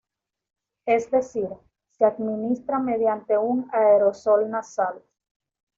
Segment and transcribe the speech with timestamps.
[0.87, 1.47] Es decir,
[1.91, 5.03] se administra mediante un aerosol nasal.